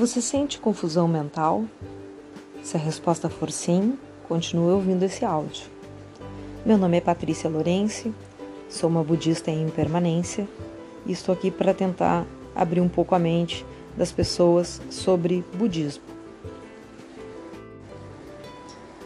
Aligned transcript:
Você 0.00 0.22
sente 0.22 0.58
confusão 0.58 1.06
mental? 1.06 1.66
Se 2.62 2.74
a 2.74 2.80
resposta 2.80 3.28
for 3.28 3.50
sim, 3.50 3.98
continue 4.26 4.72
ouvindo 4.72 5.02
esse 5.02 5.26
áudio. 5.26 5.66
Meu 6.64 6.78
nome 6.78 6.96
é 6.96 7.00
Patrícia 7.02 7.50
Lourenço, 7.50 8.14
sou 8.66 8.88
uma 8.88 9.04
budista 9.04 9.50
em 9.50 9.62
impermanência 9.62 10.48
e 11.04 11.12
estou 11.12 11.34
aqui 11.34 11.50
para 11.50 11.74
tentar 11.74 12.24
abrir 12.56 12.80
um 12.80 12.88
pouco 12.88 13.14
a 13.14 13.18
mente 13.18 13.62
das 13.94 14.10
pessoas 14.10 14.80
sobre 14.88 15.44
budismo. 15.52 16.02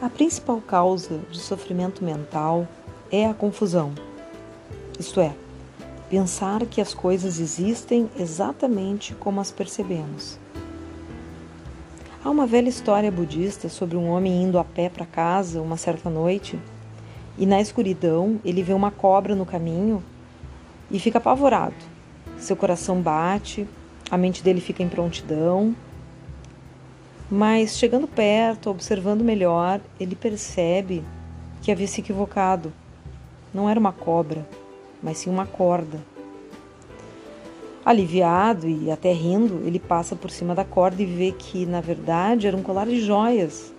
A 0.00 0.08
principal 0.08 0.60
causa 0.60 1.18
de 1.28 1.40
sofrimento 1.40 2.04
mental 2.04 2.68
é 3.10 3.26
a 3.26 3.34
confusão, 3.34 3.92
isto 4.96 5.20
é, 5.20 5.34
pensar 6.08 6.64
que 6.66 6.80
as 6.80 6.94
coisas 6.94 7.40
existem 7.40 8.08
exatamente 8.16 9.12
como 9.16 9.40
as 9.40 9.50
percebemos. 9.50 10.43
Há 12.24 12.30
uma 12.30 12.46
velha 12.46 12.70
história 12.70 13.12
budista 13.12 13.68
sobre 13.68 13.98
um 13.98 14.08
homem 14.08 14.44
indo 14.44 14.58
a 14.58 14.64
pé 14.64 14.88
para 14.88 15.04
casa 15.04 15.60
uma 15.60 15.76
certa 15.76 16.08
noite 16.08 16.58
e 17.36 17.44
na 17.44 17.60
escuridão 17.60 18.40
ele 18.42 18.62
vê 18.62 18.72
uma 18.72 18.90
cobra 18.90 19.34
no 19.34 19.44
caminho 19.44 20.02
e 20.90 20.98
fica 20.98 21.18
apavorado. 21.18 21.74
Seu 22.38 22.56
coração 22.56 22.98
bate, 23.02 23.68
a 24.10 24.16
mente 24.16 24.42
dele 24.42 24.62
fica 24.62 24.82
em 24.82 24.88
prontidão. 24.88 25.76
Mas 27.30 27.76
chegando 27.76 28.08
perto, 28.08 28.70
observando 28.70 29.20
melhor, 29.20 29.78
ele 30.00 30.16
percebe 30.16 31.04
que 31.60 31.70
havia 31.70 31.86
se 31.86 32.00
equivocado. 32.00 32.72
Não 33.52 33.68
era 33.68 33.78
uma 33.78 33.92
cobra, 33.92 34.48
mas 35.02 35.18
sim 35.18 35.28
uma 35.28 35.44
corda. 35.44 36.13
Aliviado 37.84 38.66
e 38.66 38.90
até 38.90 39.12
rindo, 39.12 39.60
ele 39.66 39.78
passa 39.78 40.16
por 40.16 40.30
cima 40.30 40.54
da 40.54 40.64
corda 40.64 41.02
e 41.02 41.06
vê 41.06 41.32
que, 41.32 41.66
na 41.66 41.82
verdade, 41.82 42.46
era 42.46 42.56
um 42.56 42.62
colar 42.62 42.86
de 42.86 42.98
joias. 42.98 43.74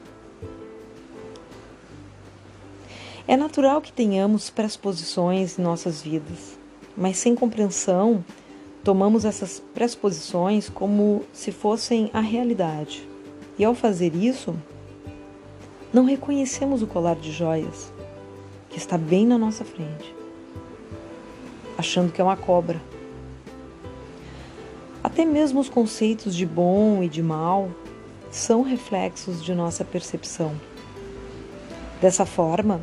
É 3.28 3.36
natural 3.36 3.82
que 3.82 3.92
tenhamos 3.92 4.52
pressuposições 4.52 5.58
em 5.58 5.64
nossas 5.64 6.04
vidas, 6.04 6.60
mas 6.96 7.18
sem 7.18 7.34
compreensão, 7.34 8.24
tomamos 8.84 9.26
essas 9.26 9.60
pressuposições 9.74 10.70
como 10.70 11.24
se 11.34 11.52
fossem 11.52 12.12
a 12.14 12.20
realidade. 12.20 13.10
E 13.58 13.66
ao 13.66 13.74
fazer 13.74 14.14
isso, 14.16 14.56
não 15.92 16.06
reconhecemos 16.06 16.84
o 16.84 16.88
colar 16.88 17.16
de 17.16 17.32
joias 17.32 17.92
que 18.70 18.78
está 18.78 18.96
bem 18.96 19.26
na 19.26 19.40
nossa 19.40 19.66
frente, 19.66 20.14
achando 21.76 22.12
que 22.12 22.22
é 22.22 22.24
uma 22.24 22.38
cobra. 22.38 22.80
Até 25.16 25.24
mesmo 25.24 25.62
os 25.62 25.70
conceitos 25.70 26.36
de 26.36 26.46
bom 26.46 27.02
e 27.02 27.08
de 27.08 27.24
mal 27.24 27.72
são 28.30 28.64
reflexos 28.64 29.42
de 29.42 29.56
nossa 29.56 29.86
percepção. 29.86 30.52
Dessa 32.02 32.26
forma, 32.26 32.82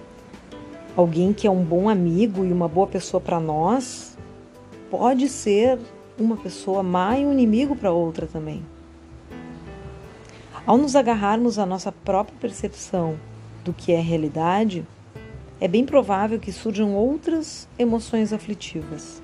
alguém 0.97 1.35
que 1.35 1.47
é 1.47 1.51
um 1.51 1.63
bom 1.63 1.91
amigo 1.91 2.43
e 2.43 2.51
uma 2.51 2.67
boa 2.67 2.87
pessoa 2.87 3.21
para 3.21 3.39
nós 3.39 4.17
pode 4.91 5.29
ser 5.29 5.79
uma 6.19 6.39
pessoa 6.39 6.83
má 6.83 7.19
e 7.19 7.27
um 7.27 7.33
inimigo 7.33 7.77
para 7.77 7.93
outra 7.93 8.27
também. 8.27 8.65
Ao 10.67 10.79
nos 10.79 10.97
agarrarmos 10.97 11.59
à 11.59 11.67
nossa 11.67 11.93
própria 11.93 12.39
percepção 12.41 13.21
do 13.63 13.75
que 13.75 13.93
é 13.93 14.01
realidade, 14.01 14.87
é 15.61 15.69
bem 15.69 15.85
provável 15.85 16.41
que 16.41 16.51
surjam 16.51 16.95
outras 16.95 17.69
emoções 17.79 18.33
aflitivas. 18.33 19.22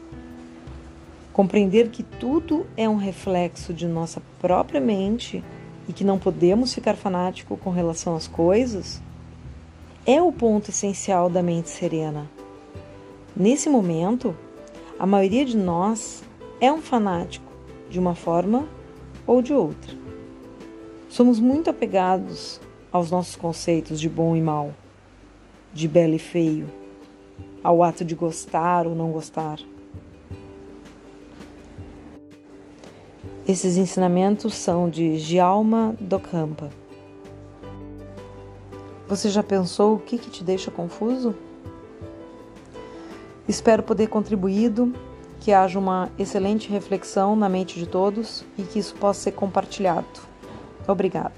Compreender 1.39 1.91
que 1.91 2.03
tudo 2.03 2.67
é 2.77 2.89
um 2.89 2.97
reflexo 2.97 3.73
de 3.73 3.87
nossa 3.87 4.21
própria 4.41 4.81
mente 4.81 5.45
e 5.89 5.93
que 5.93 6.03
não 6.03 6.19
podemos 6.19 6.75
ficar 6.75 6.97
fanático 6.97 7.57
com 7.57 7.71
relação 7.71 8.17
às 8.17 8.27
coisas 8.27 9.01
é 10.05 10.21
o 10.21 10.33
ponto 10.33 10.71
essencial 10.71 11.31
da 11.31 11.41
mente 11.41 11.69
serena. 11.71 12.29
Nesse 13.37 13.69
momento, 13.71 14.35
a 14.99 15.07
maioria 15.07 15.45
de 15.45 15.57
nós 15.57 16.25
é 16.61 16.73
um 16.73 16.83
fanático 16.83 17.53
de 17.89 18.01
uma 18.01 18.17
forma 18.17 18.67
ou 19.25 19.41
de 19.41 19.55
outra. 19.55 19.97
Somos 21.09 21.39
muito 21.39 21.71
apegados 21.71 22.61
aos 22.91 23.13
nossos 23.13 23.37
conceitos 23.37 24.01
de 24.01 24.09
bom 24.09 24.35
e 24.35 24.43
mal, 24.43 24.75
de 25.73 25.87
belo 25.87 26.15
e 26.15 26.19
feio, 26.19 26.69
ao 27.63 27.81
ato 27.85 28.05
de 28.05 28.17
gostar 28.17 28.89
ou 28.89 28.97
não 28.97 29.13
gostar. 29.13 29.61
Esses 33.49 33.79
ensinamentos 33.79 34.53
são 34.53 34.91
de 34.91 35.17
Gialma 35.17 35.95
Docampa. 35.99 36.69
Você 39.09 39.31
já 39.31 39.43
pensou 39.43 39.95
o 39.95 39.99
que, 39.99 40.19
que 40.19 40.29
te 40.29 40.45
deixa 40.45 40.71
confuso? 40.71 41.35
Espero 43.49 43.83
poder 43.83 44.09
contribuído, 44.09 44.93
que 45.41 45.51
haja 45.51 45.79
uma 45.79 46.11
excelente 46.19 46.69
reflexão 46.69 47.35
na 47.35 47.49
mente 47.49 47.79
de 47.79 47.87
todos 47.87 48.45
e 48.59 48.63
que 48.65 48.81
isso 48.81 48.95
possa 48.97 49.21
ser 49.21 49.33
compartilhado. 49.33 50.07
Obrigada. 50.87 51.33